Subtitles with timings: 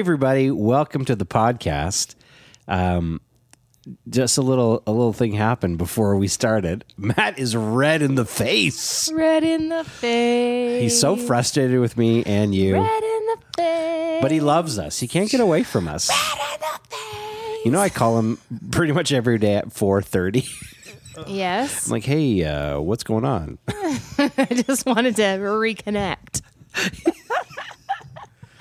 [0.00, 2.14] everybody, welcome to the podcast.
[2.66, 3.20] Um,
[4.08, 6.86] just a little a little thing happened before we started.
[6.96, 9.12] Matt is red in the face.
[9.12, 10.80] Red in the face.
[10.82, 14.22] He's so frustrated with me and you, Red in the face.
[14.22, 14.98] but he loves us.
[14.98, 16.08] He can't get away from us.
[16.08, 17.64] Red in the face.
[17.66, 18.38] You know, I call him
[18.70, 20.46] pretty much every day at four thirty.
[21.26, 21.86] Yes.
[21.86, 23.58] I'm like, hey, uh, what's going on?
[23.68, 26.40] I just wanted to reconnect.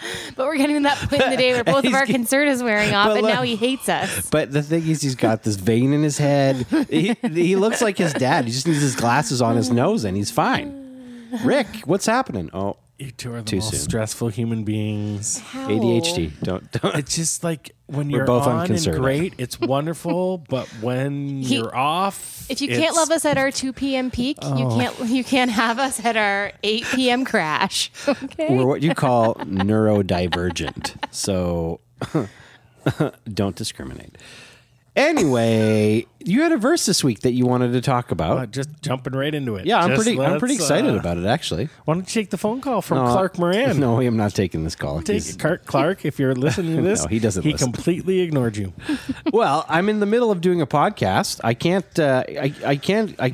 [0.35, 2.93] but we're getting to that point in the day where both of our Concerta's wearing
[2.93, 4.29] off, and look- now he hates us.
[4.29, 6.65] But the thing is, he's got this vein in his head.
[6.89, 8.45] He, he looks like his dad.
[8.45, 11.29] He just needs his glasses on his nose, and he's fine.
[11.43, 12.49] Rick, what's happening?
[12.53, 13.79] Oh, You two are the Too most soon.
[13.79, 15.39] stressful human beings.
[15.39, 15.69] How?
[15.69, 16.31] ADHD.
[16.41, 16.95] Don't don't.
[16.95, 19.01] It's just like when We're you're both on and unconservative.
[19.01, 20.39] great, it's wonderful.
[20.49, 24.11] but when He- you're off, If you can't it's- love us at our 2 p.m.
[24.11, 24.77] peak, you oh.
[24.77, 27.23] can't you can't have us at our 8 p.m.
[27.25, 27.89] crash.
[28.09, 28.47] Okay.
[28.53, 30.95] We're what you call neurodivergent.
[31.11, 31.79] So
[33.33, 34.17] don't discriminate.
[34.99, 38.51] Anyway, you had a verse this week that you wanted to talk uh, about.
[38.51, 39.65] just jumping right into it.
[39.65, 40.19] Yeah, I'm Just pretty.
[40.19, 41.25] I'm let's, pretty excited uh, about it.
[41.25, 43.79] Actually, Why don't you take the phone call from No, Clark Moran?
[43.79, 45.01] No, I'm not taking this call.
[45.01, 45.65] Take He's- it, Clark.
[45.65, 47.71] Clark, if you're listening to this, No, he doesn't He listen.
[47.71, 48.73] completely ignored you.
[49.31, 51.39] well, I'm in the middle of doing a podcast.
[51.43, 51.97] I can't.
[51.97, 52.53] Uh, I.
[52.65, 53.15] I can't.
[53.19, 53.33] I.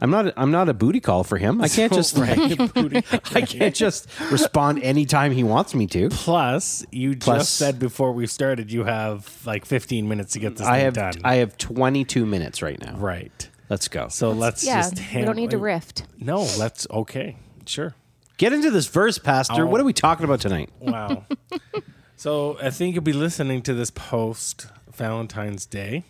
[0.00, 0.32] I'm not.
[0.36, 1.60] I'm not a booty call for him.
[1.62, 2.16] I can't just.
[2.18, 2.36] right.
[2.74, 2.96] Booty.
[3.34, 6.08] I can't just respond anytime he wants me to.
[6.10, 10.56] Plus, you Plus- just said before we started you have like 15 minutes to get
[10.56, 10.94] this I thing have.
[10.94, 11.12] done.
[11.24, 12.96] I have 22 minutes right now.
[12.96, 13.48] right.
[13.68, 14.08] Let's go.
[14.08, 16.04] So let's just yeah, just we don't need to handle- rift.
[16.20, 17.36] No, let's okay.
[17.66, 17.94] Sure.
[18.36, 19.62] Get into this verse, Pastor.
[19.62, 19.66] Oh.
[19.66, 20.70] What are we talking about tonight?
[20.78, 21.24] Wow.
[22.16, 26.04] so I think you'll be listening to this post Valentine's Day,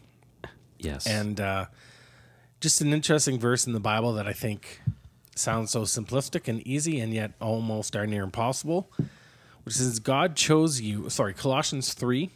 [0.79, 1.07] Yes.
[1.07, 1.67] and uh,
[2.61, 4.81] just an interesting verse in the Bible that I think
[5.35, 8.91] sounds so simplistic and easy, and yet almost darn near impossible.
[9.65, 12.31] Which says, "God chose you." Sorry, Colossians three,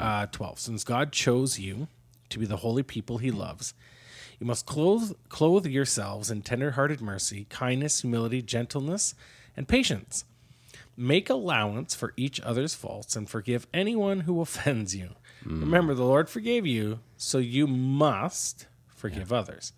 [0.00, 0.58] uh, twelve.
[0.58, 1.88] Since God chose you
[2.30, 3.74] to be the holy people He loves,
[4.38, 9.14] you must clothe clothe yourselves in tender-hearted mercy, kindness, humility, gentleness,
[9.56, 10.24] and patience.
[10.96, 15.10] Make allowance for each other's faults and forgive anyone who offends you.
[15.44, 19.72] Remember, the Lord forgave you, so you must forgive others.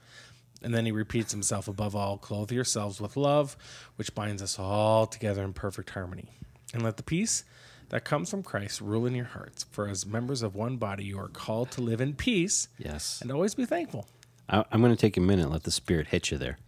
[0.63, 3.57] And then he repeats himself above all clothe yourselves with love,
[3.97, 6.31] which binds us all together in perfect harmony.
[6.75, 7.45] And let the peace
[7.91, 9.65] that comes from Christ rule in your hearts.
[9.71, 13.21] For as members of one body, you are called to live in peace yes.
[13.23, 14.07] and always be thankful.
[14.49, 15.45] I, I'm going to take a minute.
[15.45, 16.59] and Let the Spirit hit you there.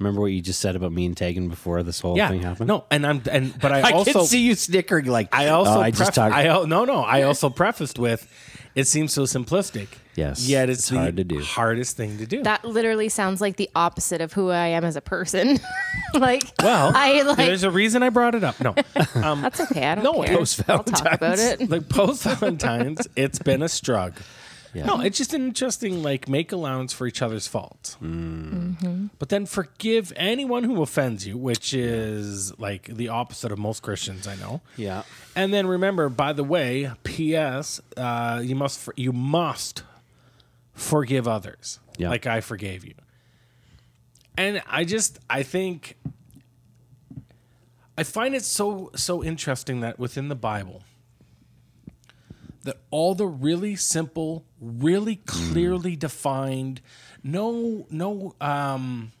[0.00, 2.68] Remember what you just said about me and Tegan before this whole thing happened?
[2.68, 5.72] No, and I'm and but I, I also can see you snickering like I also
[5.72, 6.34] Oh, I just pref- talked.
[6.34, 8.26] I al- no no I also prefaced with
[8.74, 9.88] it seems so simplistic.
[10.14, 11.40] Yes, Yet it's, it's the hard to do.
[11.42, 12.42] hardest thing to do.
[12.42, 15.58] That literally sounds like the opposite of who I am as a person.
[16.14, 17.36] like, well, I like.
[17.36, 18.60] there's a reason I brought it up.
[18.60, 18.74] No,
[19.22, 19.86] um, That's okay.
[19.86, 20.36] I don't No, care.
[20.36, 21.68] post I'll talk about it.
[21.68, 24.22] like post Valentine's, it's been a struggle.
[24.72, 24.86] Yeah.
[24.86, 30.12] No, it's just an interesting like make allowance for each other's faults, but then forgive
[30.14, 34.60] anyone who offends you, which is like the opposite of most Christians I know.
[34.76, 35.02] yeah.
[35.34, 37.80] And then remember, by the way, P.S.
[37.96, 39.82] Uh, you must for, you must
[40.72, 42.10] forgive others, Yeah.
[42.10, 42.94] like I forgave you.
[44.38, 45.96] And I just I think
[47.98, 50.82] I find it so so interesting that within the Bible
[52.62, 56.80] that all the really simple, really clearly defined,
[57.22, 59.12] no no um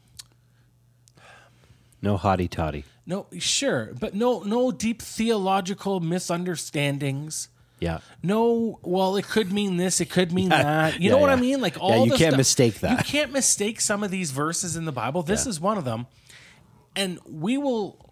[2.02, 2.84] No hotty toddy.
[3.06, 7.48] no sure, but no no deep theological misunderstandings.
[7.78, 8.00] Yeah.
[8.22, 11.00] No, well, it could mean this, it could mean that.
[11.00, 11.60] You yeah, know what I mean?
[11.62, 12.98] Like all Yeah, you can't stuff- mistake that.
[12.98, 15.22] You can't mistake some of these verses in the Bible.
[15.22, 15.50] This Yeah.
[15.50, 16.06] is one of them,
[16.96, 18.06] and we will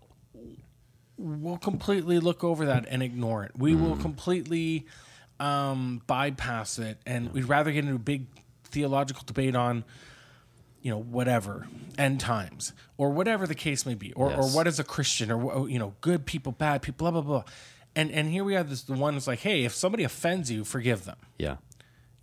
[1.19, 3.51] will completely look over that and ignore it.
[3.59, 3.81] We Mm.
[3.83, 4.87] will completely
[5.41, 8.27] um, bypass it, and we'd rather get into a big
[8.65, 9.85] theological debate on
[10.83, 14.79] you know whatever end times or whatever the case may be or, or what is
[14.79, 17.45] a christian or you know good people bad people blah blah blah.
[17.97, 20.65] And and here we have this the one that's like hey if somebody offends you
[20.65, 21.17] forgive them.
[21.39, 21.57] Yeah.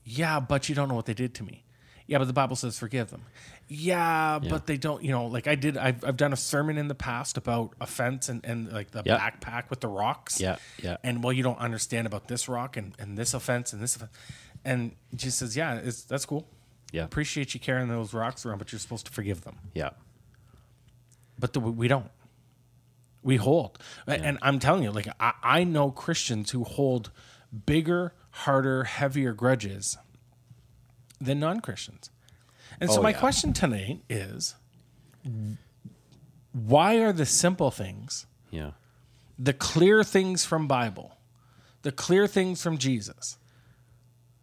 [0.04, 1.64] yeah but you don't know what they did to me.
[2.08, 3.24] Yeah but the bible says forgive them
[3.68, 6.88] yeah, but they don't you know like i did I've, I've done a sermon in
[6.88, 9.20] the past about offense and, and like the Yep.
[9.20, 10.98] backpack with the rocks Yeah, yeah.
[11.04, 14.12] and well you don't understand about this rock and, and this offense and this offense.
[14.64, 16.48] and she says yeah it's, that's cool
[16.92, 17.06] Yeah.
[17.06, 19.90] appreciate you carrying those rocks around but you're supposed to forgive them Yeah.
[21.40, 22.12] but the, we don't.
[23.24, 27.10] We hold, and I'm telling you, like I, I know Christians who hold
[27.66, 29.98] bigger, harder, heavier grudges
[31.20, 32.12] than non-Christians.
[32.80, 33.20] And so Oh, my yeah.
[33.20, 34.56] question tonight is,
[36.52, 38.72] why are the simple things Yeah.
[39.38, 41.18] the clear things from Bible,
[41.82, 43.38] the clear things from Jesus,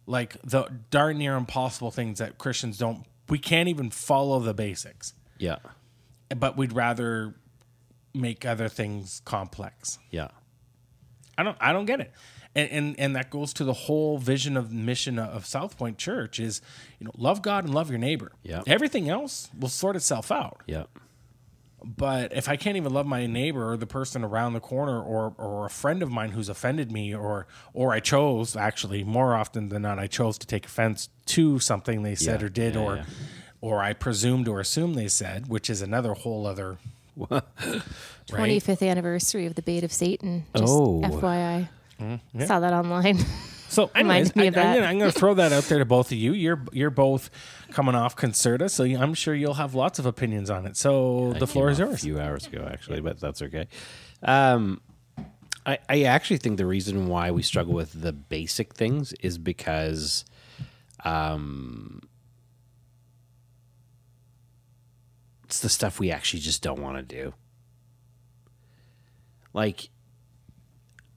[0.05, 5.13] like the darn near impossible things that Christians don't, we can't even follow the basics,
[5.39, 5.57] Yeah.
[6.35, 7.33] but we'd rather
[8.13, 9.97] make other things complex.
[10.11, 10.27] Yeah.
[11.37, 12.11] I don't I don't get it.
[12.55, 16.39] And, and and that goes to the whole vision of mission of South Point Church
[16.39, 16.61] is,
[16.99, 18.31] you know, love God and love your neighbor.
[18.43, 18.61] Yeah.
[18.67, 20.61] Everything else will sort itself out.
[20.67, 20.83] Yeah.
[21.85, 25.33] But if I can't even love my neighbor or the person around the corner or
[25.37, 29.69] or a friend of mine who's offended me or or I chose actually more often
[29.69, 32.45] than not I chose to take offense to something they said Yeah.
[32.45, 33.05] or did Yeah, or yeah.
[33.61, 36.77] or I presumed or assumed they said, which is another whole other
[37.17, 37.41] right?
[38.29, 40.45] 25th anniversary of the Bait of Satan.
[40.55, 41.01] Just Oh.
[41.03, 41.67] FYI.
[41.99, 42.45] Mm-hmm.
[42.45, 43.17] Saw that online.
[43.69, 44.75] So, anyways, me I, of am that.
[44.75, 46.33] gonna, I'm gonna throw that out there to both of you.
[46.33, 47.29] You're you're both
[47.71, 50.77] coming off Concerta, so I'm sure you'll have lots of opinions on it.
[50.77, 51.95] So the floor is yours.
[51.95, 53.67] A few hours ago, actually, but that's okay.
[54.21, 54.81] Um,
[55.65, 60.25] I, I actually think the reason why we struggle with the basic things is because,
[61.05, 62.01] um,
[65.45, 67.33] it's the stuff we actually just don't want to do.
[69.53, 69.89] Like,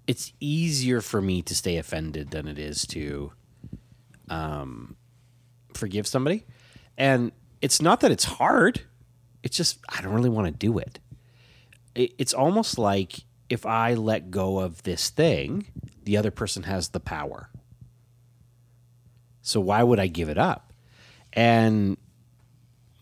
[0.06, 3.32] it's easier for me to stay offended than it is to,
[4.29, 4.97] um,
[5.75, 6.44] forgive somebody,
[6.97, 8.82] and it's not that it's hard
[9.47, 10.99] it's just I don't really want to do it.
[11.94, 12.14] it.
[12.19, 15.69] It's almost like if I let go of this thing,
[16.03, 17.49] the other person has the power.
[19.43, 20.73] So why would I give it up?
[21.32, 21.97] And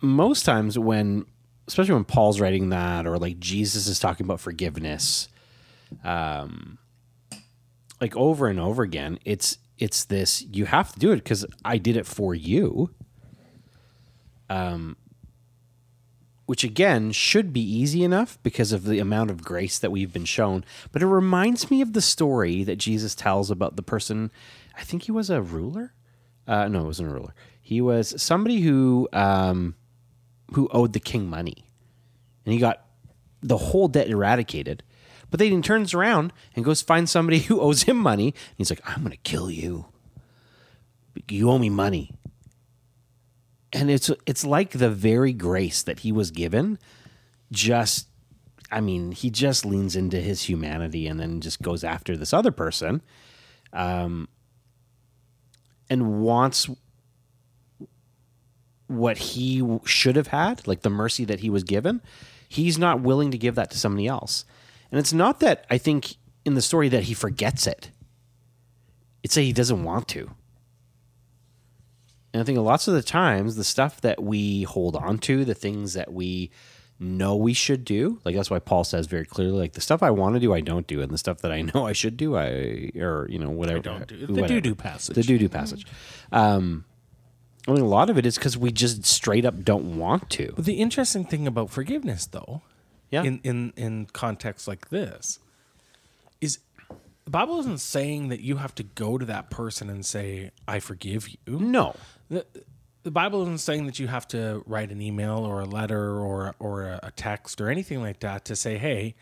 [0.03, 1.25] most times when
[1.67, 5.31] especially when Paul's writing that or like Jesus is talking about forgiveness
[6.05, 6.77] um
[8.05, 11.77] like over and over again it's it's this you have to do it cuz I
[11.79, 12.91] did it for you
[14.49, 14.97] Um,
[16.47, 20.27] which again should be easy enough because of the amount of grace that we've been
[20.27, 20.65] shown.
[20.93, 24.31] But it reminds me of the story that Jesus tells about the person.
[24.77, 25.95] I think he was a ruler.
[26.47, 27.35] Uh, no, it wasn't a ruler.
[27.61, 29.75] He was somebody who um,
[30.53, 31.71] who owed the king money,
[32.45, 32.85] and he got
[33.41, 34.83] the whole debt eradicated.
[35.35, 38.29] But then he turns around and goes find somebody who owes him money.
[38.29, 39.87] And he's like, "I'm going to kill you.
[41.29, 42.13] You owe me money."
[43.75, 46.79] and it's it's like the very grace that he was given
[47.51, 48.09] just
[48.71, 52.53] i mean he just leans into his humanity and then just goes after this other
[52.53, 53.03] person
[53.73, 54.29] um,
[55.91, 56.71] and wants
[58.87, 62.01] what he should have had like the mercy that he was given
[62.49, 64.45] he's not willing to give that to somebody else
[64.94, 66.14] and it's not that i think
[66.44, 67.91] in the story that he forgets it
[69.25, 70.31] it's that he doesn't want to
[72.35, 75.55] and I think lots of the times, the stuff that we hold on to, the
[75.55, 76.50] things that we
[76.99, 80.11] know we should do, like that's why Paul says very clearly, like the stuff I
[80.11, 82.37] want to do, I don't do, and the stuff that I know I should do,
[82.37, 84.26] I or you know whatever, I don't do.
[84.26, 84.49] The whatever.
[84.49, 85.14] do-do passage.
[85.14, 85.87] the do do passage.
[86.32, 86.85] Um,
[87.69, 90.55] I mean, a lot of it is because we just straight up don't want to.
[90.56, 92.62] But the interesting thing about forgiveness, though,
[93.11, 93.23] Yeah.
[93.23, 95.39] in in in contexts like this,
[96.41, 96.59] is
[97.25, 100.81] the Bible isn't saying that you have to go to that person and say, "I
[100.81, 101.96] forgive you." No,
[102.29, 102.46] the,
[103.03, 106.55] the Bible isn't saying that you have to write an email or a letter or
[106.58, 109.15] or a, a text or anything like that to say, "Hey,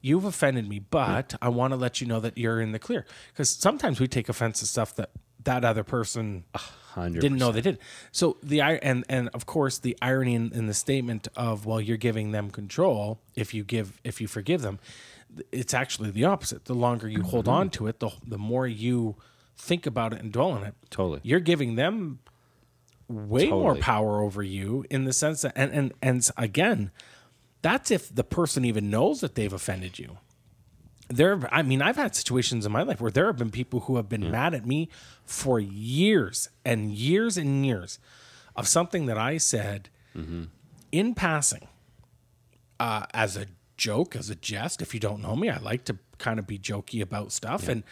[0.00, 3.04] you've offended me, but I want to let you know that you're in the clear."
[3.32, 5.10] Because sometimes we take offense to stuff that
[5.46, 7.78] that other person hundred didn't know they did.
[8.12, 11.96] So the and and of course the irony in, in the statement of well, you're
[11.96, 14.78] giving them control if you give if you forgive them.
[15.50, 16.66] It's actually the opposite.
[16.66, 17.54] The longer you hold mm-hmm.
[17.54, 19.16] on to it, the the more you
[19.56, 20.74] think about it and dwell on it.
[20.90, 21.20] Totally.
[21.22, 22.18] you're giving them
[23.08, 26.90] way more power over you in the sense that and and and again
[27.62, 30.18] that's if the person even knows that they've offended you
[31.08, 33.96] there i mean i've had situations in my life where there have been people who
[33.96, 34.88] have been mad at me
[35.24, 37.98] for years and years and years
[38.56, 39.88] of something that i said
[40.92, 41.68] in passing
[42.80, 43.46] uh, as a
[43.76, 44.80] joke as a jest.
[44.80, 47.68] If you don't know me i like to kind of be jokey about stuff.
[47.68, 47.82] And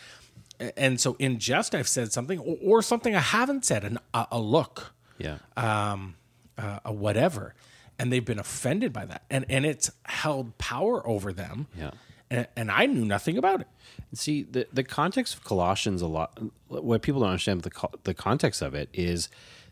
[0.77, 4.27] and so in jest i've said something or, or something i haven't said an, a,
[4.33, 6.15] a look yeah, um,
[6.59, 7.55] uh, a whatever,
[7.99, 11.67] and they've been offended by that, and and it's held power over them.
[11.79, 11.91] Yeah.
[12.31, 13.69] And, and I knew nothing about it.
[14.13, 16.39] See the the context of Colossians a lot.
[16.69, 19.29] What people don't understand the the context of it is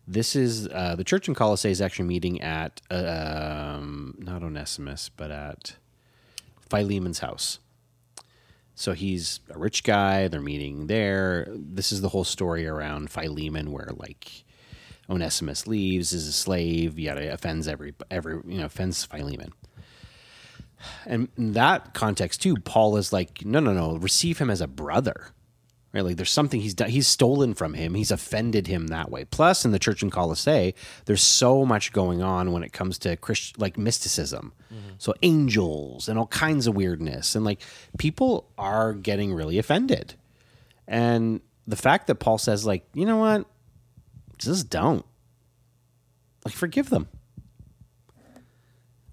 [0.06, 5.30] this is uh, the church in Colossae is actually meeting at um, not Onesimus but
[5.30, 5.76] at
[6.68, 7.58] Philemon's house.
[8.74, 10.28] So he's a rich guy.
[10.28, 11.46] They're meeting there.
[11.50, 14.44] This is the whole story around Philemon, where like
[15.08, 19.52] Onesimus leaves, is a slave, it offends every every you know offends Philemon.
[21.06, 24.66] And in that context too, Paul is like, no, no, no, receive him as a
[24.66, 25.28] brother.
[25.92, 26.04] Right?
[26.04, 27.94] Like there's something he's done he's stolen from him.
[27.94, 29.26] He's offended him that way.
[29.26, 30.74] Plus in the church in Colossae,
[31.04, 34.54] there's so much going on when it comes to Christ like mysticism.
[34.72, 34.94] Mm-hmm.
[34.98, 37.34] So angels and all kinds of weirdness.
[37.34, 37.60] And like
[37.98, 40.14] people are getting really offended.
[40.88, 43.46] And the fact that Paul says, like, you know what?
[44.38, 45.04] Just don't.
[46.44, 47.08] Like forgive them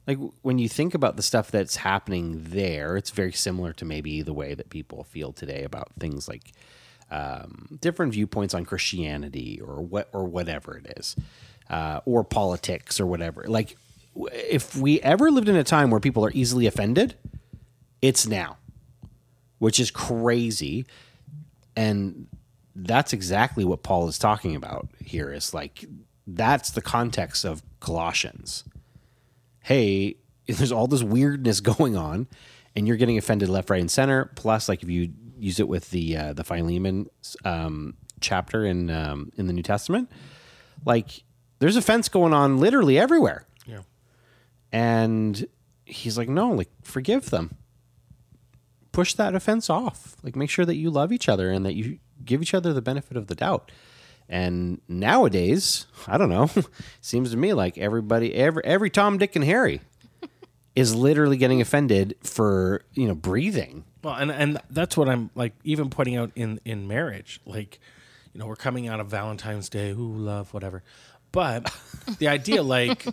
[0.10, 4.24] like when you think about the stuff that's happening there, it's very similar to maybe
[4.24, 6.52] the way that people feel today about things like
[7.12, 11.16] um, different viewpoints on Christianity or what or whatever it is,
[11.70, 13.46] uh, or politics or whatever.
[13.48, 13.78] Like
[14.34, 17.14] if we ever lived in a time where people are easily offended,
[18.02, 18.58] it's now,
[19.60, 20.88] which is crazy,
[21.76, 22.26] and
[22.74, 25.32] that's exactly what Paul is talking about here.
[25.32, 25.86] Is like
[26.26, 28.64] that's the context of Colossians
[29.62, 30.16] hey,
[30.48, 32.28] there's all this weirdness going on,
[32.76, 34.26] and you're getting offended left, right, and center.
[34.36, 37.10] Plus, like if you use it with the uh, the Philemon
[37.46, 40.12] um, chapter in um, in the New Testament,
[40.86, 41.24] like
[41.60, 43.46] there's offense going on literally everywhere.
[43.66, 43.82] Yeah.
[44.72, 45.48] And
[45.86, 47.58] he's like, no, like forgive them.
[48.92, 50.16] Push that offense off.
[50.24, 52.82] Like make sure that you love each other and that you give each other the
[52.82, 53.72] benefit of the doubt.
[54.30, 56.50] And nowadays, I don't know,
[57.02, 59.82] seems to me like everybody, every every Tom, Dick, and Harry
[60.76, 63.86] is literally getting offended for you know breathing.
[64.04, 67.42] Well, and and that's what I'm like even pointing out in in marriage.
[67.46, 67.80] Like,
[68.34, 70.84] you know, we're coming out of Valentine's Day, ooh, love, whatever.
[71.32, 71.72] But
[72.18, 73.06] the idea, like,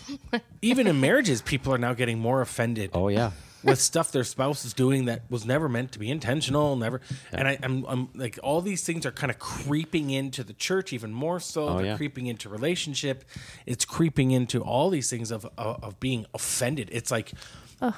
[0.62, 2.90] even in marriages, people are now getting more offended.
[2.94, 3.32] Oh yeah,
[3.66, 7.00] with stuff their spouse is doing that was never meant to be intentional, never.
[7.32, 10.92] And I, I'm, I'm like, all these things are kind of creeping into the church
[10.92, 11.68] even more so.
[11.68, 11.96] Oh, They're yeah.
[11.96, 13.24] creeping into relationship.
[13.66, 16.88] It's creeping into all these things of of, of being offended.
[16.92, 17.32] It's like,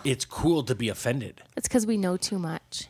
[0.04, 1.42] it's cool to be offended.
[1.56, 2.88] It's because we know too much.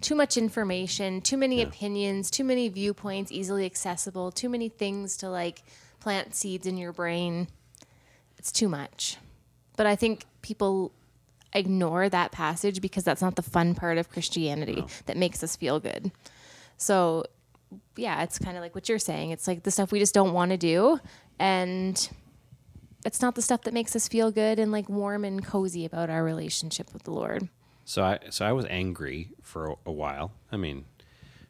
[0.00, 5.28] Too much information, too many opinions, too many viewpoints easily accessible, too many things to
[5.28, 5.62] like
[6.00, 7.48] plant seeds in your brain.
[8.38, 9.18] It's too much.
[9.76, 10.92] But I think people
[11.52, 15.80] ignore that passage because that's not the fun part of Christianity that makes us feel
[15.80, 16.10] good.
[16.76, 17.24] So,
[17.96, 19.30] yeah, it's kind of like what you're saying.
[19.30, 21.00] It's like the stuff we just don't want to do.
[21.38, 22.10] And
[23.04, 26.10] it's not the stuff that makes us feel good and like warm and cozy about
[26.10, 27.48] our relationship with the Lord.
[27.84, 30.32] So I so I was angry for a, a while.
[30.52, 30.84] I mean,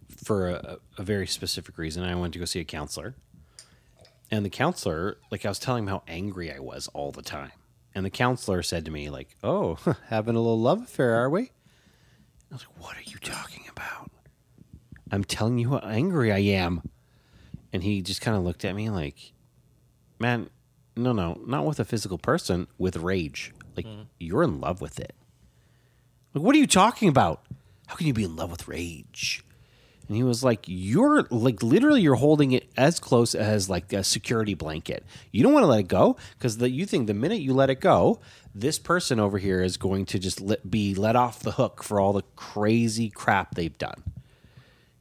[0.09, 2.03] for a, a very specific reason.
[2.05, 3.15] I went to go see a counselor,
[4.31, 7.53] and the counselor, like I was telling him how angry I was all the time,
[7.95, 9.79] and the counselor said to me, like, "Oh,
[10.09, 11.43] having a little love affair, are we?"
[12.51, 14.11] I was like, "What are you talking about?"
[15.11, 16.83] I'm telling you how angry I am,
[17.73, 19.33] and he just kind of looked at me like,
[20.19, 20.51] "Man,
[20.97, 23.53] no, no, not with a physical person, with rage.
[23.77, 24.03] Like mm-hmm.
[24.19, 25.15] you're in love with it."
[26.35, 27.43] Like, what are you talking about?
[27.87, 29.45] How can you be in love with rage?
[30.11, 34.03] And he was like, You're like literally you're holding it as close as like a
[34.03, 35.07] security blanket.
[35.31, 37.79] You don't want to let it go because you think the minute you let it
[37.79, 38.19] go,
[38.53, 42.01] this person over here is going to just let, be let off the hook for
[42.01, 44.03] all the crazy crap they've done.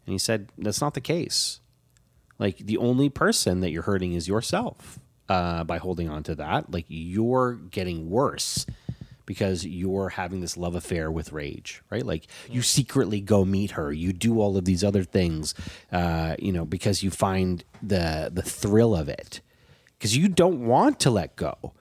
[0.06, 1.60] And he said, That's not the case.
[2.38, 6.72] Like the only person that you're hurting is yourself uh, by holding on to that.
[6.72, 8.68] Like you're getting worse
[9.30, 12.04] because you're having this love affair with rage, right?
[12.04, 15.54] Like you secretly go meet her, you do all of these other things,
[15.92, 19.42] uh, you know, because you find the the thrill of it,
[19.96, 21.74] because you don't want to let go.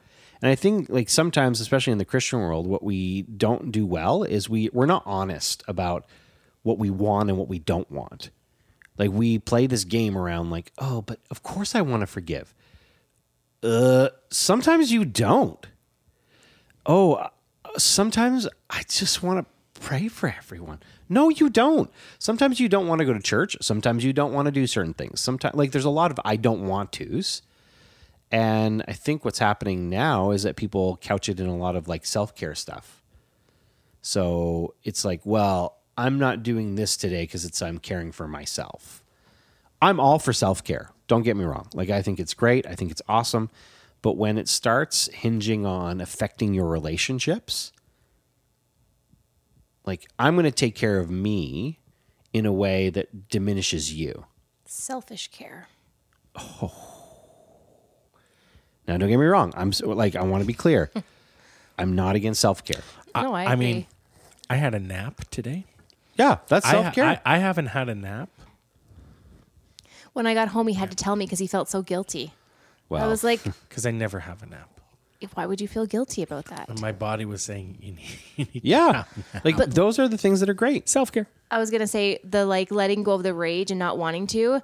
[0.42, 4.24] And I think like sometimes, especially in the Christian world, what we don't do well
[4.24, 6.04] is we we're not honest about
[6.64, 8.28] what we want and what we don't want.
[8.98, 12.54] Like we play this game around like, oh, but of course I want to forgive.
[13.62, 15.66] Uh, sometimes you don't.
[16.84, 17.28] Oh,
[17.76, 20.80] sometimes I just want to pray for everyone.
[21.08, 21.90] No, you don't.
[22.18, 23.56] Sometimes you don't want to go to church.
[23.60, 25.20] Sometimes you don't want to do certain things.
[25.20, 27.42] Sometimes, like, there's a lot of I don't want tos.
[28.30, 31.88] And I think what's happening now is that people couch it in a lot of
[31.88, 33.02] like self care stuff.
[34.02, 39.02] So it's like, well, I'm not doing this today because it's I'm caring for myself.
[39.80, 40.90] I'm all for self care.
[41.06, 41.68] Don't get me wrong.
[41.72, 42.66] Like, I think it's great.
[42.66, 43.48] I think it's awesome.
[44.02, 47.72] But when it starts hinging on affecting your relationships,
[49.84, 51.80] like, I'm going to take care of me
[52.32, 54.26] in a way that diminishes you.
[54.64, 55.68] Selfish care.
[56.36, 56.72] Oh.
[58.86, 59.52] Now, don't get me wrong.
[59.56, 60.90] I'm so, like, I want to be clear.
[61.78, 62.82] I'm not against self care.
[63.14, 63.66] No, I, I agree.
[63.66, 63.86] mean,
[64.50, 65.64] I had a nap today.
[66.16, 67.04] Yeah, that's self care.
[67.04, 68.28] I, I haven't had a nap.
[70.12, 72.32] when I got home, he had to tell me because he felt so guilty.
[72.88, 74.68] Well, I was like, because I never have a nap.
[75.34, 76.68] why would you feel guilty about that?
[76.68, 79.04] And my body was saying, you need, you need Yeah.
[79.44, 80.88] Like But- those are the things that are great.
[80.88, 81.26] self care.
[81.50, 84.60] I was gonna say the like letting go of the rage and not wanting to.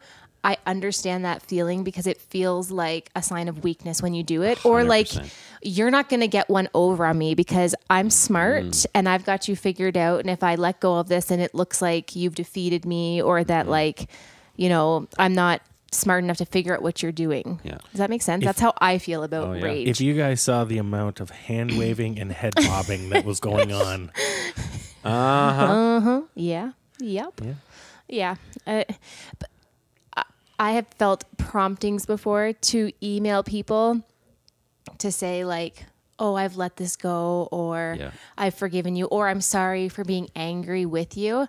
[0.47, 4.43] I understand that feeling because it feels like a sign of weakness when you do
[4.43, 5.33] it, or like 100%.
[5.63, 8.87] you're not gonna get one over on me because I'm smart Mm.
[8.95, 10.21] and I've got you figured out.
[10.21, 13.41] And if I let go of this and it looks like you've defeated me, or
[13.41, 13.47] Mm.
[13.47, 14.11] that like,
[14.57, 15.63] you know, I'm not
[15.95, 17.61] smart enough to figure out what you're doing.
[17.65, 17.79] Yeah.
[17.91, 18.45] Does that make sense?
[18.45, 19.65] That's how I feel about Oh, yeah.
[19.65, 19.89] rage.
[19.89, 23.73] If you guys saw the amount of hand waving and head bobbing that was going
[23.87, 24.11] on,
[25.05, 26.23] Uh huh.
[26.35, 26.73] Yeah.
[27.01, 27.41] Yep.
[28.09, 28.37] Yeah.
[28.67, 28.85] Uh,
[29.39, 29.51] but
[30.17, 30.23] I-
[30.59, 34.03] I have felt promptings before to email people
[34.99, 35.85] to say like,
[36.19, 38.11] "Oh, I've let this go," or Yeah.
[38.39, 41.49] "I've forgiven you," or "I'm sorry for being angry with you."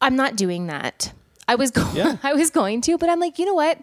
[0.00, 1.12] I'm not doing that.
[1.46, 2.16] I was going Yeah.
[2.22, 3.78] I was going to, but I'm like, you know what?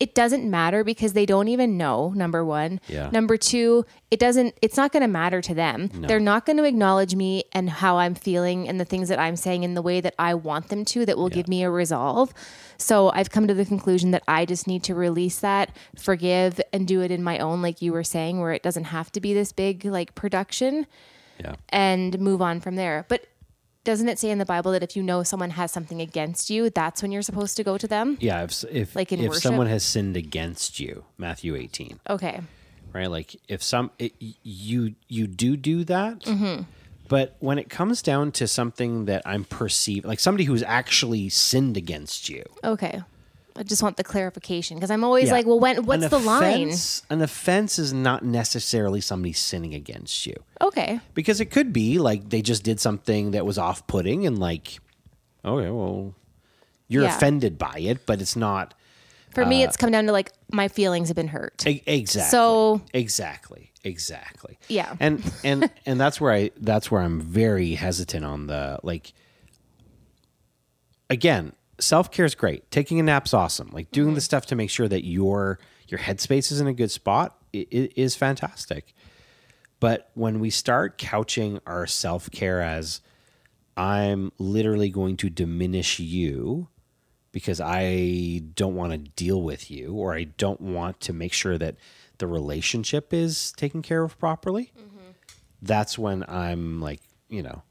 [0.00, 2.80] It doesn't matter because they don't even know, number 1.
[2.88, 3.10] Yeah.
[3.10, 5.88] Number 2, it doesn't it's not going to matter to them.
[5.92, 9.36] They're not going to acknowledge me and how I'm feeling and the things that I'm
[9.36, 12.32] saying in the way that I want them to that will give me a resolve.
[12.78, 16.86] So I've come to the conclusion that I just need to release that, forgive and
[16.88, 19.32] do it in my own like you were saying where it doesn't have to be
[19.32, 20.86] this big like production
[21.38, 21.54] Yeah.
[21.68, 23.06] and move on from there.
[23.08, 23.26] But
[23.84, 26.70] doesn't it say in the Bible that if you know someone has something against you,
[26.70, 28.16] that's when you're supposed to go to them?
[28.20, 28.42] Yeah.
[28.44, 29.42] If if, Like in if worship?
[29.42, 32.40] someone has sinned against you, Matthew 18, Okay.
[32.92, 33.10] right?
[33.10, 34.12] Like if some it,
[34.42, 36.62] you you do do that, Mm-hmm.
[37.08, 41.76] but when it comes down to something that I'm perceived like somebody who's actually sinned
[41.76, 43.02] against you, Okay.
[43.56, 45.32] I just want the clarification because I'm always Yeah.
[45.34, 46.68] like, well, when An what's the line?
[46.68, 50.34] offense- An offense is not necessarily somebody sinning against you.
[50.60, 51.00] Okay.
[51.14, 54.78] Because it could be like they just did something that was off putting and like,
[55.44, 56.14] okay, well,
[56.88, 57.16] you're Yeah.
[57.16, 58.74] offended by it, but it's not
[59.30, 61.64] For me, it's uh, come down to like my feelings have been hurt.
[61.66, 62.30] e- exactly.
[62.30, 64.58] So- exactly, exactly.
[64.68, 64.96] Yeah.
[64.98, 69.12] And and and that's where I that's where I'm very hesitant on the like.
[71.10, 72.70] Again, self care is great.
[72.70, 73.70] Taking a nap's awesome.
[73.72, 75.58] Like doing the stuff to make sure that your
[75.88, 78.94] your headspace is in a good spot is fantastic.
[79.80, 83.00] But when we start couching our self care as
[83.76, 86.68] I'm literally going to diminish you
[87.32, 91.58] because I don't want to deal with you or I don't want to make sure
[91.58, 91.76] that
[92.18, 95.10] the relationship is taken care of properly, mm-hmm.
[95.60, 97.62] that's when I'm like, you know,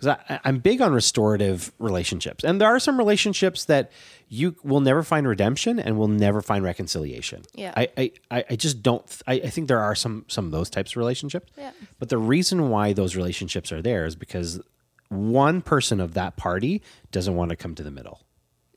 [0.00, 2.44] because I'm big on restorative relationships.
[2.44, 3.90] And there are some relationships that
[4.28, 7.42] you will never find redemption and will never find reconciliation.
[7.54, 7.74] Yeah.
[7.76, 10.92] I, I, I just don't, I, I think there are some, some of those types
[10.92, 11.52] of relationships.
[11.56, 11.72] Yeah.
[11.98, 14.60] But the reason why those relationships are there is because
[15.08, 18.22] one person of that party doesn't want to come to the middle.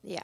[0.01, 0.23] Yeah.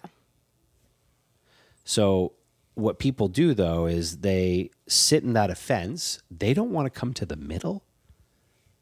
[1.83, 2.33] So
[2.73, 6.21] what people do though is they sit in that offense.
[6.29, 7.83] They don't want to come to the middle.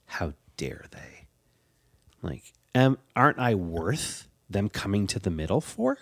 [0.06, 1.27] How dare they?
[2.22, 5.98] Like, am aren't I worth them coming to the middle for?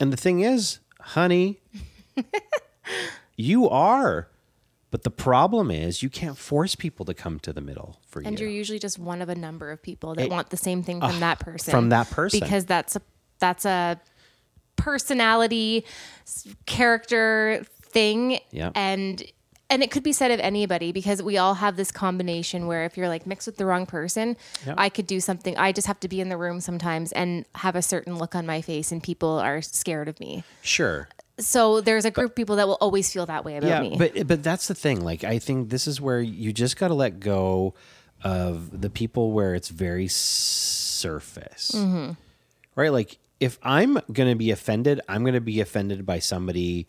[0.00, 1.60] And the thing is, honey,
[3.36, 4.28] you are.
[4.90, 8.26] But the problem is you can't force people to come to the middle for And
[8.26, 8.28] you.
[8.30, 10.82] And you're usually just one of a number of people that Eh, want the same
[10.82, 11.70] thing from that person.
[11.72, 12.40] from that person.
[12.40, 13.02] Because that's a
[13.38, 14.00] that's a
[14.76, 15.84] personality
[16.66, 18.70] character thing Yeah.
[18.74, 19.22] and
[19.70, 22.96] and it could be said of anybody because we all have this combination where if
[22.96, 24.74] you're like mixed with the wrong person, Yeah.
[24.78, 25.56] I could do something.
[25.56, 28.46] I just have to be in the room sometimes and have a certain look on
[28.46, 30.42] my face, and people are scared of me.
[30.62, 31.08] sure.
[31.40, 33.94] So there's a group of people that will always feel that way about yeah, me.
[33.96, 35.02] but but that's the thing.
[35.04, 37.74] Like I think this is where you just got to let go
[38.24, 42.12] of the people where it's very surface, Mm-hmm.
[42.74, 42.92] right?
[42.92, 46.88] Like if I'm gonna be offended, I'm gonna be offended by somebody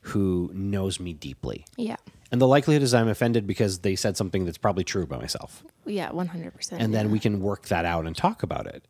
[0.00, 1.96] who knows me deeply, yeah,
[2.30, 5.64] and the likelihood is I'm offended because they said something that's probably true about myself,
[5.86, 6.82] yeah, one hundred percent.
[6.82, 8.86] and then we can work that out and talk about it.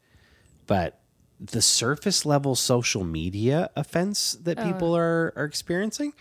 [0.67, 1.01] But
[1.41, 4.65] the surface level social media offense that uh.
[4.65, 6.13] people are are experiencing,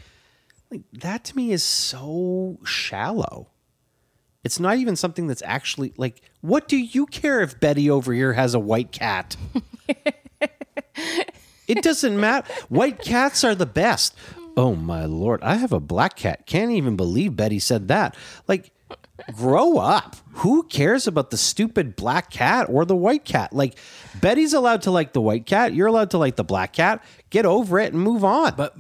[0.72, 3.50] like that to me is so shallow.
[4.44, 8.34] It's not even something that's actually like, what do you care if Betty over here
[8.34, 9.36] has a white cat?
[11.68, 12.48] it doesn't matter.
[12.70, 14.16] White cats are the best.
[14.58, 16.48] Oh my lord, I have a black cat.
[16.48, 18.16] Can't even believe Betty said that.
[18.48, 18.72] Like,
[19.36, 20.16] grow up.
[20.38, 23.54] Who cares about the stupid black cat or the white cat?
[23.54, 23.78] Like,
[24.20, 25.74] Betty's allowed to like the white cat.
[25.74, 27.04] You're allowed to like the black cat.
[27.30, 28.56] Get over it and move on.
[28.56, 28.76] But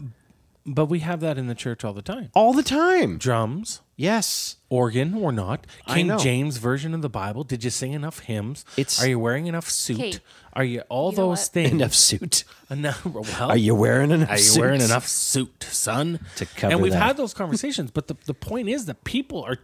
[0.70, 2.30] But we have that in the church all the time.
[2.36, 3.18] all the time.
[3.18, 4.58] Drums, Yes.
[4.70, 6.18] organ or not, I King know.
[6.20, 7.44] James version of the Bible.
[7.46, 8.66] Did you sing enough hymns?
[8.76, 9.98] It's- Are you wearing enough suit?
[10.00, 10.20] Okay.
[10.54, 11.54] Are you all You know those what?
[11.54, 11.72] things?
[11.72, 12.44] Enough suit.
[12.70, 13.06] Enough.
[13.06, 14.30] Well, Are you wearing enough?
[14.30, 14.60] Are you suit?
[14.60, 16.20] wearing enough suit, son?
[16.36, 17.02] To cover and we've that.
[17.02, 19.58] had those conversations, but the, the point is that people are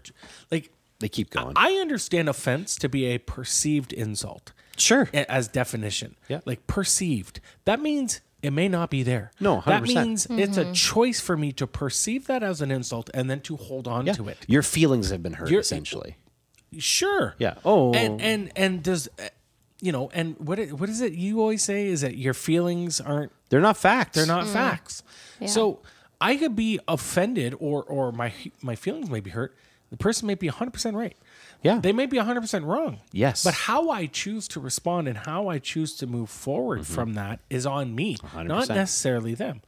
[0.51, 1.53] like, They keep going.
[1.57, 5.09] I understand offense to be a perceived insult sure.
[5.13, 6.15] a- as definition.
[6.29, 6.39] Yeah.
[6.45, 7.41] Like perceived.
[7.65, 9.31] That means it may not be there.
[9.39, 9.85] No, That 100%.
[10.05, 13.55] means it's a choice for me to perceive that as an insult and then to
[13.57, 14.13] hold on Yeah.
[14.13, 14.37] to it.
[14.47, 16.17] Your feelings have been hurt, You're- essentially.
[16.77, 17.35] Sure.
[17.39, 17.55] Yeah.
[17.63, 17.93] Oh.
[17.93, 19.29] And and and does uh,
[19.79, 22.99] you know, and what it, what is it you always say is that your feelings
[23.01, 24.15] aren't They're not facts.
[24.15, 25.03] they're not facts.
[25.39, 25.47] Yeah.
[25.47, 25.81] So
[26.19, 29.55] I could be offended or or my my feelings may be hurt.
[29.91, 31.15] The person may be 100% right.
[31.63, 31.79] Yeah.
[31.79, 32.99] They may be 100% wrong.
[33.11, 33.43] Yes.
[33.43, 36.93] But how I choose to respond and how I choose to move forward Mm-hmm.
[36.93, 38.75] from that is on me, not 100%.
[38.75, 39.61] necessarily them.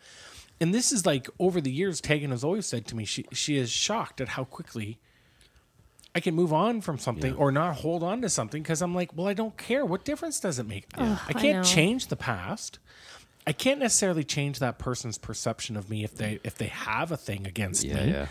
[0.62, 3.58] And this is like over the years, Tegan has always said to me, she, she
[3.58, 5.00] is shocked at how quickly
[6.14, 9.16] I can move on from something or not hold on to something because I'm like,
[9.18, 9.86] well, I don't care.
[9.86, 10.86] What difference does it make?
[10.98, 11.64] I I can't know.
[11.64, 12.80] change the past.
[13.46, 17.18] I can't necessarily change that person's perception of me if they if they have a
[17.18, 18.06] thing against Yeah.
[18.06, 18.26] me.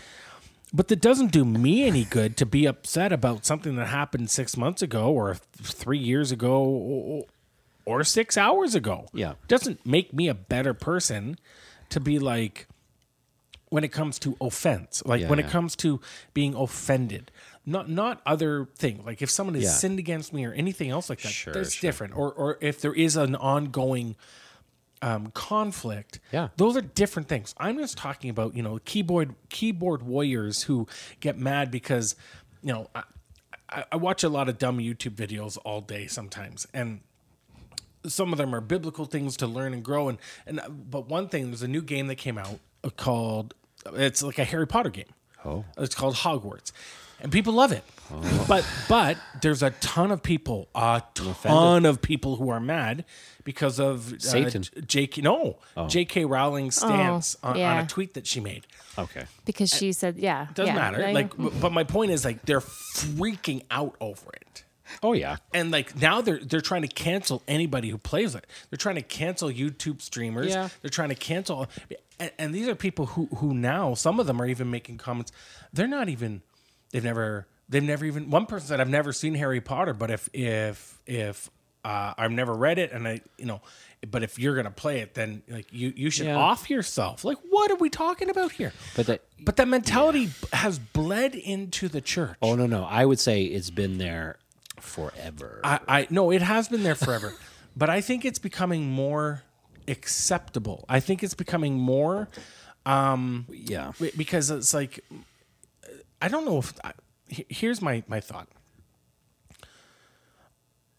[0.73, 4.57] But that doesn't do me any good to be upset about something that happened six
[4.57, 7.25] months ago or three years ago
[7.85, 9.05] or, six hours ago.
[9.13, 9.33] Yeah.
[9.47, 11.37] doesn't make me a better person
[11.89, 12.67] to be like
[13.69, 15.45] when it comes to offense, like Yeah, when yeah.
[15.45, 16.01] it comes to
[16.33, 17.31] being offended,
[17.65, 19.05] not not other things.
[19.05, 19.69] Like if someone has Yeah.
[19.71, 21.87] sinned against me or anything else like that, Sure, that's sure.
[21.87, 22.15] different.
[22.17, 24.15] Or or if there is an ongoing
[25.01, 26.19] um, conflict.
[26.31, 26.49] Yeah.
[26.57, 27.53] those are different things.
[27.57, 30.87] I'm just talking about you know keyboard keyboard warriors who
[31.19, 32.15] get mad because
[32.61, 33.03] you know I,
[33.69, 37.01] I, I watch a lot of dumb YouTube videos all day sometimes, and
[38.07, 40.09] some of them are biblical things to learn and grow.
[40.09, 42.59] And and but one thing there's a new game that came out
[42.97, 43.53] called
[43.93, 45.13] it's like a Harry Potter game.
[45.43, 45.65] Oh.
[45.77, 46.71] It's called Hogwarts.
[47.21, 47.83] And people love it.
[48.47, 53.03] But but there's a ton of people, a ton of people who are mad
[53.43, 54.61] because of uh, Satan.
[54.61, 56.25] JK no, J.K.
[56.25, 57.81] Rowling's stance on, on yeah.
[57.83, 58.67] a tweet that she made.
[58.97, 59.25] Okay.
[59.43, 61.05] because she said, yeah, Doesn't yeah, matter.
[61.05, 64.63] I- Like, but my point is like they're freaking out over it.
[65.01, 65.37] Oh yeah.
[65.53, 68.45] And like now they're they're trying to cancel anybody who plays it.
[68.69, 70.49] They're trying to cancel YouTube streamers.
[70.49, 70.69] Yeah.
[70.81, 71.67] They're trying to cancel
[72.19, 75.31] and, and these are people who who now some of them are even making comments.
[75.73, 76.43] They're not even
[76.95, 80.29] they've never they've never even one person said I've never seen Harry Potter, but if
[80.33, 81.49] if if
[81.83, 83.61] uh, I've never read it and I you know
[84.09, 86.37] but if you're gonna play it then like you you should Yeah.
[86.37, 87.23] off yourself.
[87.23, 88.71] Like what are we talking about here?
[88.95, 89.21] But that.
[89.39, 92.37] But that mentality has bled into the church.
[92.41, 92.83] Oh no no.
[92.85, 94.37] I would say it's been there
[94.79, 95.59] forever.
[95.63, 97.33] I, I no, it has been there forever,
[97.75, 99.43] but I think it's becoming more
[99.87, 100.85] acceptable.
[100.89, 102.27] I think it's becoming more
[102.85, 103.91] Um, yeah.
[104.17, 104.99] because it's like
[106.25, 106.91] I don't know if I,
[107.29, 108.47] here's my my thought.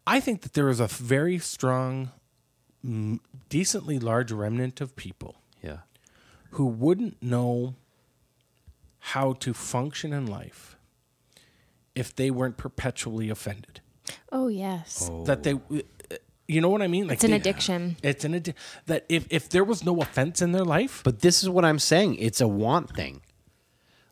[0.06, 2.10] I think that there is a very strong,
[3.48, 5.78] decently large remnant of people Yeah.
[6.50, 7.74] who wouldn't know
[9.12, 10.76] how to function in life
[11.94, 13.80] if they weren't perpetually offended.
[14.30, 17.96] oh yes, that they uh, you know what i mean like it's an they- addiction.
[18.04, 21.42] it's an addiction that if if there was no offense in their life But this
[21.42, 22.14] is what I'm saying.
[22.26, 23.22] It's a want thing.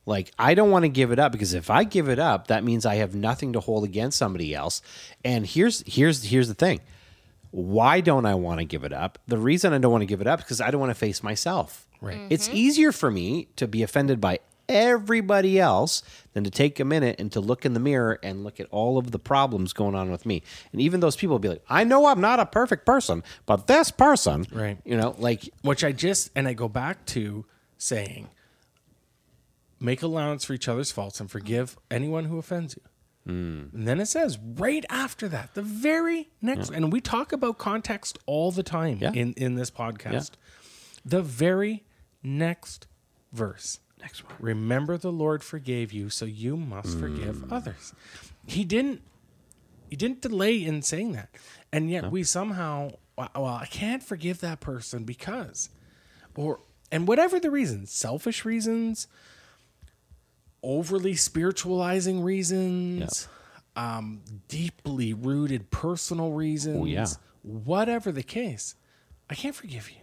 [0.07, 2.65] Like I don't want to give it up because if I give it up, that
[2.65, 4.83] means I have nothing to hold against somebody else.
[5.25, 6.81] And here's here's here's the thing.
[7.51, 9.19] Why don't I want to give it up?
[9.29, 10.97] The reason I don't want to give it up is because I don't want to
[10.97, 11.87] face myself.
[12.01, 12.21] Right.
[12.29, 12.57] It's mm-hmm.
[12.57, 17.31] easier for me to be offended by everybody else than to take a minute and
[17.33, 20.27] to look in the mirror and look at all of the problems going on with
[20.27, 20.43] me.
[20.73, 23.67] And even those people will be like, I know I'm not a perfect person, but
[23.67, 24.79] this person, Right.
[24.85, 27.45] You know, like which i just and i go back to
[27.79, 28.29] saying
[29.81, 32.83] make allowance for each other's faults and forgive anyone who offends you
[33.27, 33.69] Hmm.
[33.73, 38.19] and then it says right after that the very next and we talk about context
[38.27, 39.13] all the time Yeah.
[39.13, 40.33] in in this podcast
[41.07, 41.85] the very
[42.23, 42.87] next
[43.33, 44.35] verse next one.
[44.39, 47.95] Remember the Lord forgave you, so you must forgive others.
[48.47, 49.01] He didn't
[49.89, 51.31] he didn't delay in saying that.
[51.73, 55.71] And yet we somehow well, well, I can't forgive that person because
[56.35, 56.61] or
[56.93, 59.09] and whatever the reasons, selfish reasons,
[60.65, 63.29] overly spiritualizing reasons,
[63.77, 67.07] um, deeply rooted personal reasons, yeah.
[67.43, 68.75] whatever the case,
[69.29, 69.99] I can't forgive you.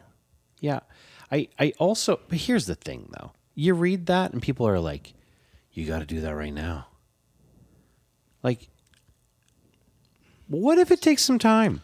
[0.60, 0.82] Yeah.
[1.32, 3.32] I, I also, but here's the thing though.
[3.56, 5.13] You read that and people are like,
[5.74, 6.88] you got to do that right now.
[8.43, 8.69] Like,
[10.47, 11.82] what if it takes some time?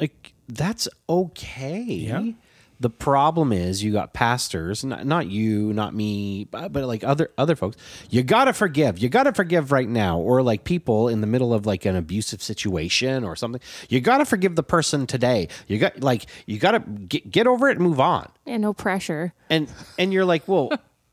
[0.00, 1.82] Like, that's okay.
[1.82, 2.32] Yeah.
[2.80, 7.30] The problem is you got pastors, not, not you, not me, but, but like other
[7.36, 7.76] other folks.
[8.08, 9.00] You got to forgive.
[9.00, 11.96] You got to forgive right now or like people in the middle of like an
[11.96, 13.60] abusive situation or something.
[13.88, 15.48] You got to forgive the person today.
[15.66, 18.30] You got like you got to get, get over it and move on.
[18.46, 19.32] And no pressure.
[19.50, 20.70] And and you're like, "Well,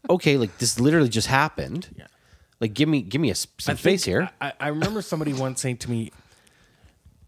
[0.07, 2.05] okay, like this literally just happened." Yeah.
[2.59, 4.29] Like give me give me a some face here.
[4.39, 6.11] I, I remember somebody once saying to me,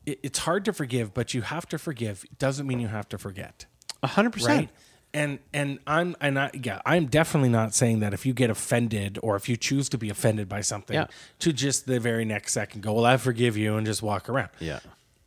[0.05, 2.23] "It- "It's hard to forgive, but you have to forgive.
[2.37, 3.65] Doesn't mean you have to forget."
[4.03, 4.69] A 100%.
[5.13, 9.17] and and i'm and i yeah i'm definitely not saying that if you get offended
[9.23, 11.07] or if you choose to be offended by something Yeah.
[11.39, 14.49] to just the very next second go well i forgive you and just walk around
[14.59, 14.79] Yeah.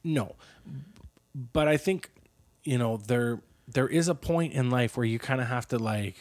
[0.05, 0.37] no
[1.53, 2.11] but i think
[2.65, 5.79] you know there there is a point in life where you kind of have to
[5.79, 6.17] like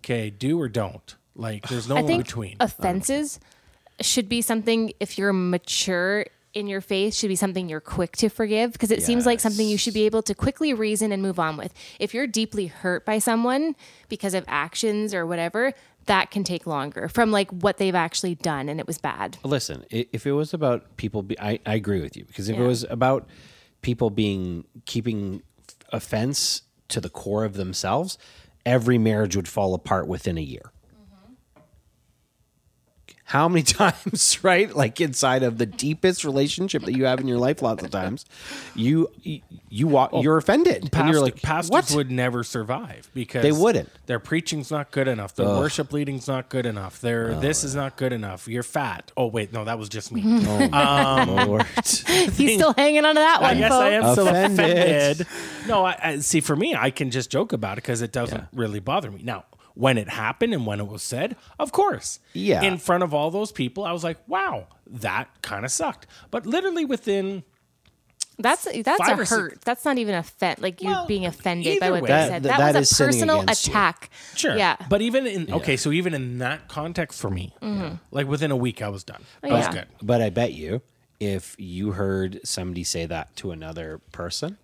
[0.00, 3.40] okay do or don't like there's no I in think between offenses
[4.00, 6.26] should be something if you're mature
[6.58, 9.66] in your faith should be something you're quick to forgive because it seems like something
[9.66, 11.72] you should be able to quickly reason and move on with.
[11.98, 13.76] If you're deeply hurt by someone
[14.08, 15.72] because of actions or whatever,
[16.06, 19.38] that can take longer from like what they've actually done and it was bad.
[19.44, 22.66] Listen, if it was about people, be, I, I agree with you because if it
[22.66, 23.28] was about
[23.82, 25.42] people being keeping
[25.92, 28.18] offense to the core of themselves,
[28.66, 30.72] every marriage would fall apart within a year.
[33.28, 34.74] How many times, right?
[34.74, 38.24] Like inside of the deepest relationship that you have in your life, lots of times,
[38.74, 43.10] you you, you walk, you're offended, and Pastor, you're like, pastors "What?" would never survive
[43.12, 43.90] because They wouldn't.
[44.06, 45.34] Their preaching's not good enough.
[45.34, 47.02] Their worship leading's not good enough.
[47.02, 48.48] Their oh, this is not good enough.
[48.48, 49.12] You're fat.
[49.14, 50.22] Oh wait, no, that was just me.
[50.48, 51.66] Oh, um, Lord.
[51.84, 54.06] He's still hanging on to that one, Yes, I folks.
[54.06, 55.20] am still Offended.
[55.20, 55.26] offended.
[55.68, 56.40] No, I, I see.
[56.40, 59.20] For me, I can just joke about it because it doesn't really bother me.
[59.22, 59.44] Now,
[59.78, 62.62] when it happened and when it was said, of course, Yeah.
[62.62, 66.44] in front of all those people, I was like, "Wow, that kind of sucked." But
[66.46, 67.44] literally within
[68.40, 69.60] That's that's a or six- hurt.
[69.64, 72.08] That's not even a offend like you Well, being offended by what way.
[72.08, 72.42] they said.
[72.44, 73.72] that- That, that was a personal against you.
[73.72, 74.10] attack.
[74.34, 74.56] Sure.
[74.56, 74.76] Yeah.
[74.88, 77.96] But even in okay, so even in that context for me, mm-hmm.
[78.10, 79.22] like within a week, I was done.
[79.44, 79.86] I was good.
[80.02, 80.82] But I bet you,
[81.20, 84.58] if you heard somebody say that to another person,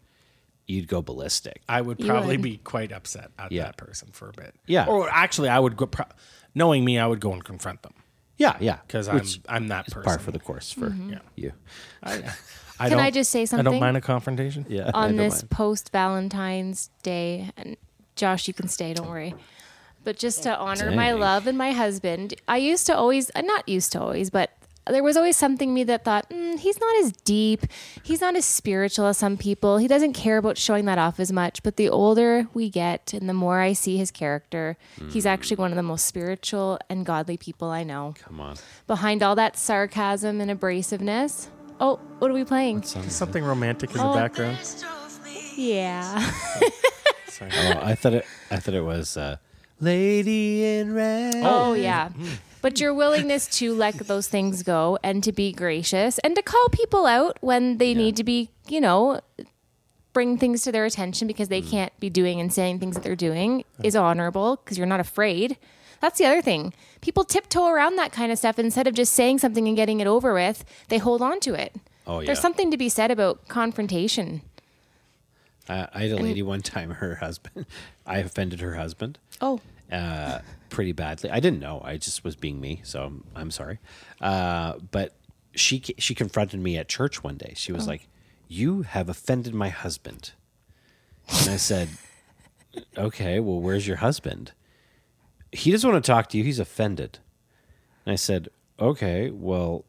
[0.66, 1.62] you'd go ballistic.
[1.68, 2.42] I would You probably would.
[2.42, 3.64] be quite upset at Yeah.
[3.64, 4.54] that person for a bit.
[4.66, 4.86] Yeah.
[4.86, 5.86] Or actually, I would go.
[5.86, 6.06] Pro-
[6.54, 7.92] knowing me, I would go and confront them
[8.38, 8.78] Yeah, yeah.
[8.86, 10.04] because I'm Which I'm that is person.
[10.08, 11.18] par for the course for Yeah.
[11.36, 11.52] you.
[12.02, 12.18] I, I
[12.88, 13.66] Can don't- I just say something?
[13.66, 13.80] I something?
[13.80, 14.66] don't mind a confrontation.
[14.68, 14.90] Yeah.
[14.94, 15.50] I on don't this mind.
[15.50, 17.76] post Valentine's Day, and
[18.16, 19.34] Josh, you can stay, don't worry.
[20.04, 21.20] But just to honor my Dang.
[21.20, 24.50] love and my husband, I used to always, uh, not used to always, but
[24.86, 27.62] there was always something in me that thought, mm, he's not as deep,
[28.02, 29.78] he's not as spiritual as some people.
[29.78, 31.62] He doesn't care about showing that off as much.
[31.62, 34.76] But the older we get and the more I see his character,
[35.10, 38.14] he's actually one of the most spiritual and godly people I know.
[38.22, 38.56] Come on.
[38.86, 41.48] Behind all that sarcasm and abrasiveness,
[41.80, 42.82] oh, what are we playing?
[42.82, 44.14] Something romantic in the Oh.
[44.14, 44.58] background.
[45.56, 46.18] Yeah.
[47.28, 47.50] Sorry.
[47.54, 48.26] Oh, I thought it.
[48.50, 49.36] I thought it was uh,
[49.80, 52.10] "Lady in Red." Oh, yeah.
[52.64, 56.70] But your willingness to let those things go and to be gracious and to call
[56.70, 59.20] people out when they need to be, you know,
[60.14, 63.14] bring things to their attention because they can't be doing and saying things that they're
[63.14, 65.58] doing is honorable because you're not afraid.
[66.00, 66.72] That's the other thing.
[67.02, 70.06] People tiptoe around that kind of stuff instead of just saying something and getting it
[70.06, 71.76] over with, they hold on to it.
[72.06, 72.26] Oh, yeah.
[72.26, 74.40] There's something to be said about confrontation.
[75.68, 76.92] I, I had a lady one time.
[76.92, 77.66] Her husband.
[78.06, 79.18] I offended her husband.
[79.42, 79.60] Oh,
[79.92, 80.38] uh,
[80.74, 81.30] pretty badly.
[81.30, 81.80] I didn't know.
[81.84, 83.78] I just was being me, so I'm, I'm sorry.
[84.20, 85.14] Uh, but
[85.54, 87.52] she she confronted me at church one day.
[87.54, 88.08] She was like,
[88.48, 90.32] "You have offended my husband,"
[91.28, 91.88] and I said,
[92.98, 94.50] "Okay, well, where's your husband?
[95.52, 96.42] He doesn't want to talk to you.
[96.42, 97.20] He's offended."
[98.04, 99.84] And I said, "Okay, well."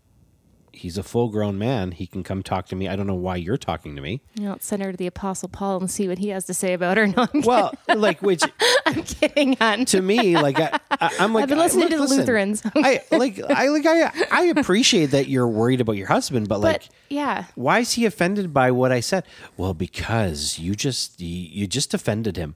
[0.76, 1.92] He's a full grown man.
[1.92, 2.88] He can come talk to me.
[2.88, 4.22] I don't know why you're talking to me.
[4.36, 6.74] you know, send her to the Apostle Paul and see what he has to say
[6.74, 7.08] about her.
[7.16, 8.44] No, Well, like, which
[8.86, 9.86] I'm kidding, hon.
[9.86, 10.80] to me, like I,
[11.20, 12.62] I'm like I've been listening look, to the listen, Lutherans.
[12.76, 16.90] I like I like I I appreciate that you're worried about your husband, but like
[17.10, 19.24] yeah, why is he offended by what I said?
[19.58, 21.28] Well, because you just you,
[21.62, 22.56] you just offended him.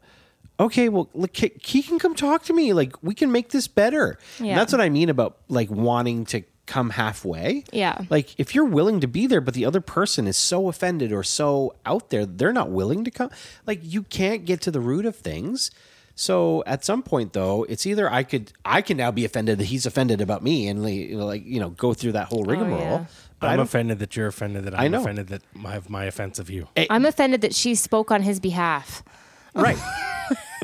[0.59, 2.73] Okay, well, look, he can come talk to me.
[2.73, 4.17] Like we can make this better.
[4.39, 4.55] And Yeah.
[4.55, 7.65] that's what I mean about like wanting to come halfway.
[7.73, 8.03] Yeah.
[8.09, 11.23] Like if you're willing to be there, but the other person is so offended or
[11.23, 13.31] so out there, they're not willing to come.
[13.65, 15.71] Like you can't get to the root of things.
[16.15, 19.65] So at some point, though, it's either I could I can now be offended that
[19.65, 22.43] he's offended about me and like you know, like, you know go through that whole
[22.43, 22.81] rigmarole.
[22.81, 23.07] Oh,
[23.41, 23.49] yeah.
[23.49, 25.01] I I'm offended that you're offended that I'm I know.
[25.01, 26.67] offended that I have my offense of you.
[26.89, 29.03] I'm offended that she spoke on his behalf.
[29.55, 29.79] Right.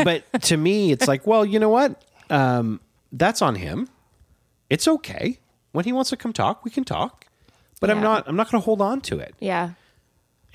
[0.03, 1.99] but to me, it's like, well, you know what?
[2.29, 2.79] Um,
[3.11, 3.89] that's on him.
[4.69, 5.39] It's okay.
[5.75, 7.25] When he wants to come talk, we can talk.
[7.81, 8.03] But I'm Yeah.
[8.09, 8.27] not.
[8.29, 9.35] I'm not going to hold on to it.
[9.39, 9.71] Yeah.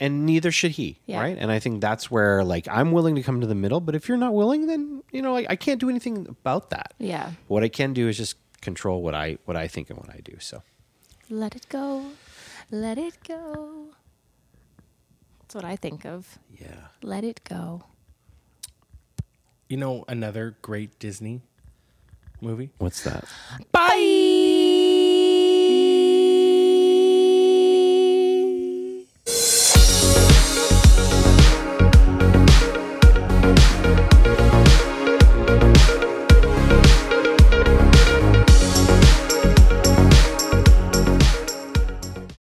[0.02, 1.20] and neither should he Yeah.
[1.20, 3.94] right and i think that's where like i'm willing to come to the middle but
[3.94, 7.33] if you're not willing then you know I, I can't do anything about that Yeah.
[7.52, 10.20] what i can do is just control what i what i think and what i
[10.24, 10.62] do so
[11.28, 11.87] Let it go.
[12.70, 13.44] Let it go.
[15.40, 16.38] That's what I think of.
[16.64, 17.83] yeah Let it go.
[19.68, 21.42] You know, another great Disney
[22.40, 22.70] movie.
[22.78, 23.24] what's that
[23.70, 24.39] Bye.